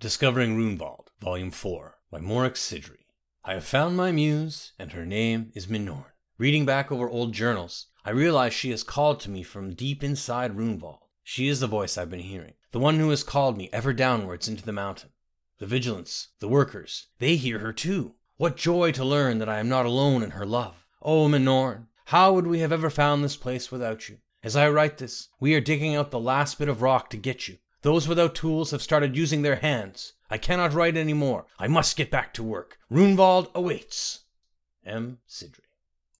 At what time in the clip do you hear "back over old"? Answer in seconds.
6.64-7.34